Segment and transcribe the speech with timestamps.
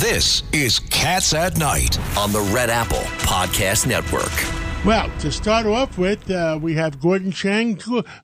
[0.00, 4.32] This is Cats at Night on the Red Apple Podcast Network.
[4.82, 7.78] Well, to start off with, uh, we have Gordon Chang.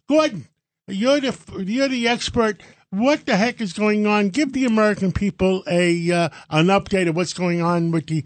[0.08, 0.48] Gordon,
[0.88, 2.62] you're the you're the expert.
[2.88, 4.30] What the heck is going on?
[4.30, 8.24] Give the American people a uh, an update of what's going on with the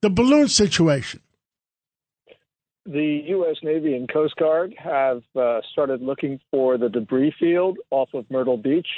[0.00, 1.20] the balloon situation.
[2.84, 3.58] The U.S.
[3.62, 8.56] Navy and Coast Guard have uh, started looking for the debris field off of Myrtle
[8.56, 8.88] Beach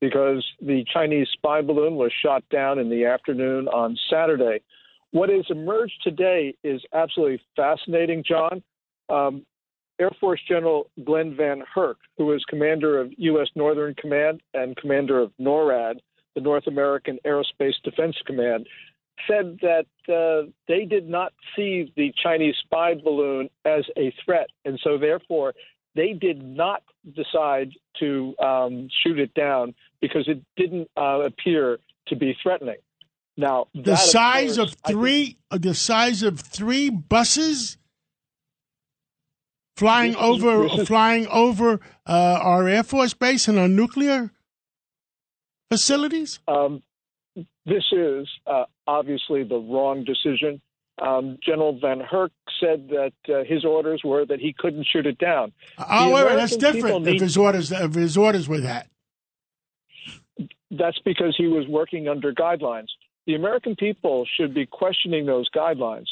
[0.00, 4.60] because the Chinese spy balloon was shot down in the afternoon on Saturday.
[5.12, 8.62] What has emerged today is absolutely fascinating, John.
[9.08, 9.44] Um,
[10.00, 13.48] Air Force General Glen Van Herk, who is commander of U.S.
[13.54, 15.96] Northern Command and commander of NORAD,
[16.34, 18.66] the North American Aerospace Defense Command,
[19.28, 24.46] said that uh, they did not see the Chinese spy balloon as a threat.
[24.64, 25.52] And so, therefore,
[25.94, 26.82] they did not
[27.16, 32.76] decide to um, shoot it down because it didn't uh, appear to be threatening.
[33.36, 37.78] Now, the size of, three, think, uh, the size of three buses
[39.76, 44.30] flying over, is, flying over uh, our Air Force base and our nuclear
[45.70, 46.40] facilities.
[46.46, 46.82] Um,
[47.64, 50.60] this is uh, obviously the wrong decision.
[51.00, 55.52] Um, General VanHerck said that uh, his orders were that he couldn't shoot it down.
[55.78, 57.06] Oh, wait, that's different.
[57.06, 58.86] If his orders, if his orders were that,
[60.70, 62.88] that's because he was working under guidelines.
[63.26, 66.06] The American people should be questioning those guidelines.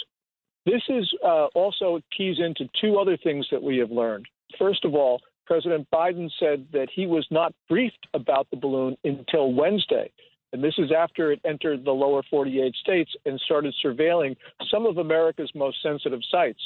[0.65, 4.27] This is uh, also keys into two other things that we have learned.
[4.59, 9.53] First of all, President Biden said that he was not briefed about the balloon until
[9.53, 10.11] Wednesday.
[10.53, 14.37] And this is after it entered the lower 48 states and started surveilling
[14.71, 16.61] some of America's most sensitive sites.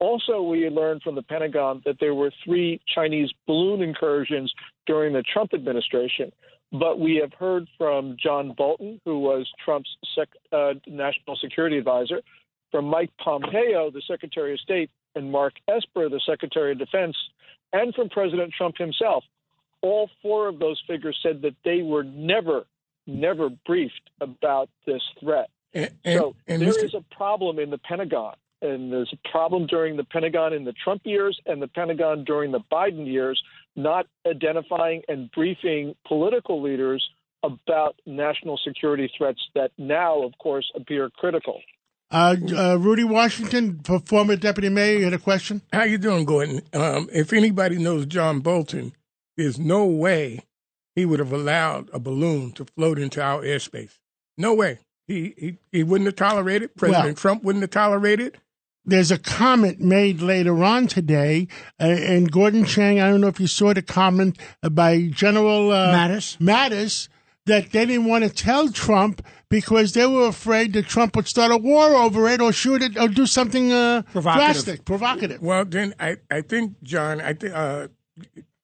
[0.00, 4.52] Also, we learned from the Pentagon that there were three Chinese balloon incursions
[4.86, 6.32] during the Trump administration.
[6.72, 12.22] But we have heard from John Bolton, who was Trump's sec- uh, national security advisor,
[12.70, 17.16] from Mike Pompeo, the Secretary of State, and Mark Esper, the Secretary of Defense,
[17.72, 19.24] and from President Trump himself.
[19.82, 22.64] All four of those figures said that they were never
[23.06, 25.50] never briefed about this threat.
[25.72, 26.84] And, and, so and there Mr.
[26.84, 28.34] is a problem in the Pentagon.
[28.62, 32.52] And there's a problem during the Pentagon in the Trump years and the Pentagon during
[32.52, 33.40] the Biden years,
[33.74, 37.02] not identifying and briefing political leaders
[37.42, 41.60] about national security threats that now, of course, appear critical.
[42.10, 45.62] Uh, uh, Rudy Washington, former deputy mayor, you had a question.
[45.72, 46.60] How you doing, Gordon?
[46.74, 48.92] Um, if anybody knows John Bolton,
[49.36, 50.40] there's no way
[50.94, 53.98] he would have allowed a balloon to float into our airspace.
[54.36, 54.78] No way.
[55.06, 56.76] He he, he wouldn't have tolerated.
[56.76, 58.38] President well, Trump wouldn't have tolerated.
[58.84, 63.00] There's a comment made later on today, uh, and Gordon Chang.
[63.00, 64.38] I don't know if you saw the comment
[64.70, 66.38] by General uh, Mattis.
[66.38, 67.08] Mattis
[67.46, 71.50] that they didn't want to tell Trump because they were afraid that Trump would start
[71.50, 74.46] a war over it or shoot it or do something uh, provocative.
[74.46, 75.42] drastic, provocative.
[75.42, 77.54] Well, then I, I think, John, I think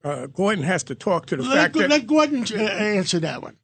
[0.07, 3.57] uh, Gordon has to talk to the let, fact that let Gordon answer that one.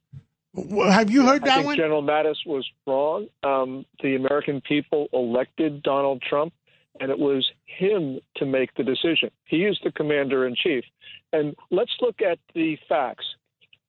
[0.91, 1.77] Have you heard that I think one?
[1.77, 3.27] General Mattis was wrong.
[3.43, 6.53] Um, the American people elected Donald Trump,
[6.99, 9.31] and it was him to make the decision.
[9.45, 10.83] He is the commander in chief.
[11.31, 13.25] And let's look at the facts.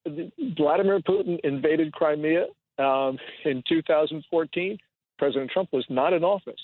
[0.06, 2.46] Vladimir Putin invaded Crimea
[2.78, 4.78] um, in 2014.
[5.18, 6.60] President Trump was not in office.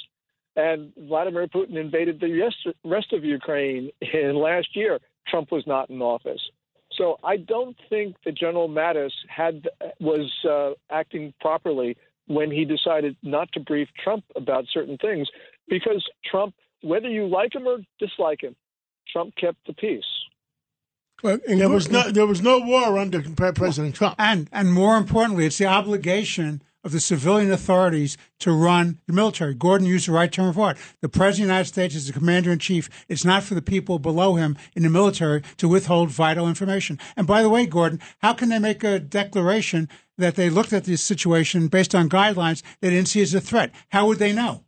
[0.57, 2.51] And Vladimir Putin invaded the
[2.84, 4.99] rest of Ukraine in last year.
[5.29, 6.41] Trump was not in office.
[6.93, 9.69] So I don't think that General Mattis had
[10.01, 15.28] was uh, acting properly when he decided not to brief Trump about certain things,
[15.69, 18.55] because Trump, whether you like him or dislike him,
[19.13, 20.05] Trump kept the peace.
[21.23, 25.47] Well, there was no there was no war under President Trump, and and more importantly,
[25.47, 29.54] it's the obligation of the civilian authorities to run the military.
[29.54, 30.78] Gordon used the right term for it.
[31.00, 32.88] The President of the United States is the commander in chief.
[33.09, 36.98] It's not for the people below him in the military to withhold vital information.
[37.16, 40.84] And by the way, Gordon, how can they make a declaration that they looked at
[40.84, 43.72] this situation based on guidelines they didn't see as a threat?
[43.91, 44.65] How would they know?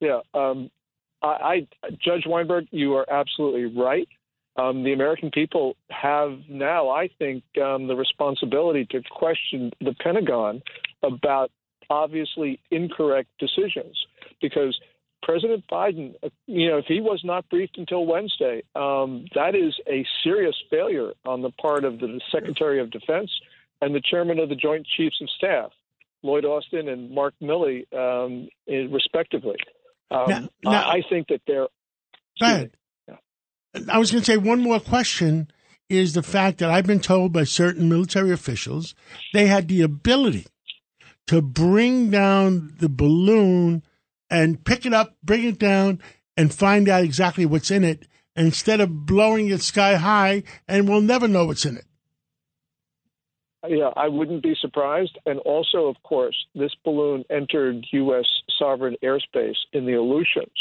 [0.00, 0.70] Yeah, um,
[1.22, 4.08] I, I, Judge Weinberg, you are absolutely right.
[4.58, 10.62] Um, the American people have now, I think, um, the responsibility to question the Pentagon
[11.02, 11.52] about
[11.88, 13.96] obviously incorrect decisions
[14.42, 14.78] because
[15.22, 19.74] President Biden, uh, you know, if he was not briefed until Wednesday, um, that is
[19.88, 23.30] a serious failure on the part of the Secretary of Defense
[23.80, 25.70] and the Chairman of the Joint Chiefs of Staff,
[26.22, 29.56] Lloyd Austin and Mark Milley, um, respectively.
[30.10, 31.68] Um, now, now, I think that they're.
[32.40, 32.70] Go ahead.
[33.90, 35.50] I was going to say one more question
[35.88, 38.94] is the fact that I've been told by certain military officials
[39.32, 40.46] they had the ability
[41.26, 43.82] to bring down the balloon
[44.30, 46.00] and pick it up, bring it down,
[46.36, 48.06] and find out exactly what's in it
[48.36, 51.84] instead of blowing it sky high, and we'll never know what's in it.
[53.66, 55.18] Yeah, I wouldn't be surprised.
[55.26, 58.24] And also, of course, this balloon entered U.S.
[58.58, 60.52] sovereign airspace in the Aleutians.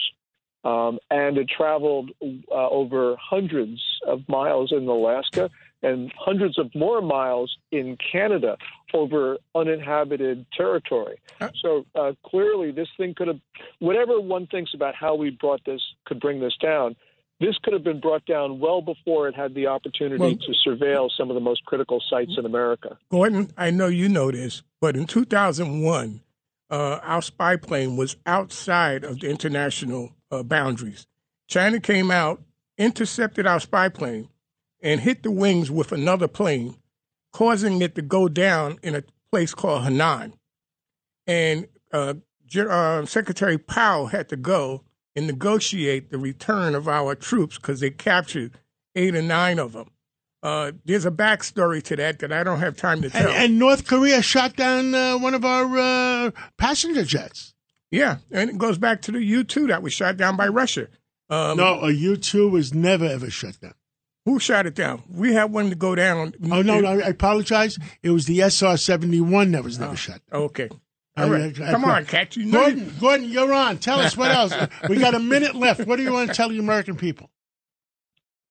[0.68, 5.50] Um, and it traveled uh, over hundreds of miles in Alaska
[5.82, 8.58] and hundreds of more miles in Canada
[8.94, 11.22] over uninhabited territory.
[11.62, 13.40] So uh, clearly, this thing could have,
[13.80, 16.98] whatever one thinks about how we brought this, could bring this down.
[17.40, 21.10] This could have been brought down well before it had the opportunity well, to surveil
[21.16, 22.98] some of the most critical sites in America.
[23.10, 26.22] Gordon, I know you know this, but in 2001,
[26.70, 31.08] uh, our spy plane was outside of the international uh, boundaries.
[31.48, 32.42] China came out,
[32.78, 34.30] intercepted our spy plane,
[34.82, 36.76] and hit the wings with another plane,
[37.32, 40.34] causing it to go down in a place called Hainan.
[41.26, 42.16] And uh,
[42.58, 44.84] uh, Secretary Powell had to go
[45.16, 48.58] and negotiate the return of our troops because they captured
[48.96, 49.90] eight or nine of them.
[50.44, 53.28] Uh, there's a backstory to that that I don't have time to tell.
[53.28, 57.54] And, and North Korea shot down uh, one of our uh, passenger jets.
[57.90, 60.88] Yeah, and it goes back to the U 2 that was shot down by Russia.
[61.30, 63.74] Um, no, a U 2 was never, ever shut down.
[64.28, 65.04] Who shot it down?
[65.10, 66.34] We had one to go down.
[66.52, 67.80] Oh no, no, I apologize.
[68.04, 70.20] It was the SR seventy one that was never oh, shut.
[70.30, 70.42] Down.
[70.42, 70.70] Okay.
[71.16, 71.58] All right.
[71.62, 72.36] I, I, Come on, Cat.
[72.36, 73.78] You know Gordon, Gordon, you're on.
[73.78, 74.54] Tell us what else.
[74.90, 75.88] we got a minute left.
[75.88, 77.30] What do you want to tell the American people?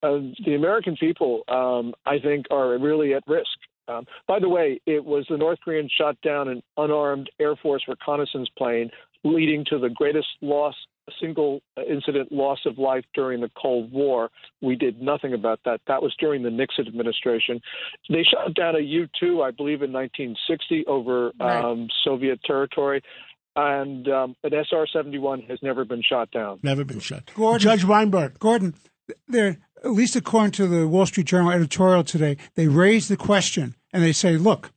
[0.03, 3.47] Uh, the American people, um, I think, are really at risk.
[3.89, 7.85] Um, by the way, it was the North Koreans shot down an unarmed Air Force
[7.89, 8.91] reconnaissance plane,
[9.25, 10.75] leading to the greatest loss
[11.21, 14.31] single incident loss of life during the Cold War.
[14.61, 15.81] We did nothing about that.
[15.87, 17.61] That was during the Nixon administration.
[18.09, 21.65] They shot down a U 2, I believe, in 1960 over right.
[21.65, 23.03] um, Soviet territory.
[23.55, 26.61] And um, an SR 71 has never been shot down.
[26.63, 27.31] Never been shot.
[27.35, 28.39] Gordon, Judge Weinberg.
[28.39, 28.75] Gordon,
[29.29, 33.75] there, at least according to the Wall Street Journal editorial today, they raise the question
[33.93, 34.73] and they say, look,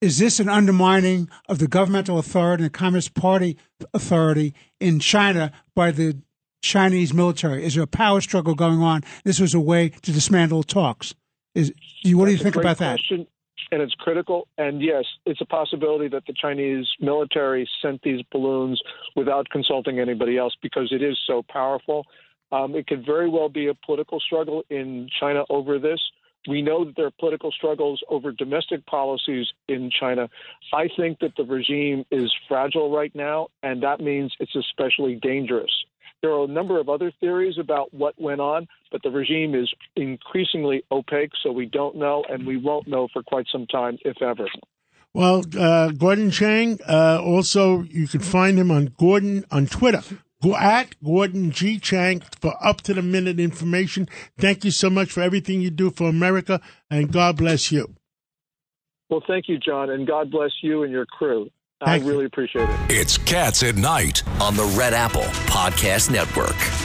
[0.00, 3.56] is this an undermining of the governmental authority and the Communist Party
[3.94, 6.18] authority in China by the
[6.62, 7.64] Chinese military?
[7.64, 9.02] Is there a power struggle going on?
[9.24, 11.14] This was a way to dismantle talks.
[11.54, 11.72] Is
[12.12, 13.26] what do you think about question, that?
[13.72, 14.46] And it's critical.
[14.58, 18.82] And yes, it's a possibility that the Chinese military sent these balloons
[19.16, 22.04] without consulting anybody else because it is so powerful.
[22.54, 26.00] Um, it could very well be a political struggle in China over this.
[26.46, 30.28] We know that there are political struggles over domestic policies in China.
[30.72, 35.70] I think that the regime is fragile right now, and that means it's especially dangerous.
[36.22, 39.72] There are a number of other theories about what went on, but the regime is
[39.96, 44.22] increasingly opaque, so we don't know, and we won't know for quite some time, if
[44.22, 44.46] ever.
[45.12, 50.02] Well, uh, Gordon Chang, uh, also, you can find him on Gordon on Twitter.
[50.44, 51.78] Go at Gordon G.
[51.78, 54.06] Chang for up to the minute information.
[54.36, 56.60] Thank you so much for everything you do for America,
[56.90, 57.94] and God bless you.
[59.08, 61.48] Well, thank you, John, and God bless you and your crew.
[61.82, 62.26] Thank I really you.
[62.26, 62.78] appreciate it.
[62.90, 66.83] It's Cats at Night on the Red Apple Podcast Network.